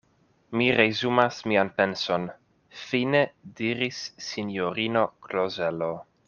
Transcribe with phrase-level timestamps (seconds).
[0.59, 2.25] Mi resumas mian penson,
[2.85, 3.21] fine
[3.61, 5.93] diris sinjorino Klozelo.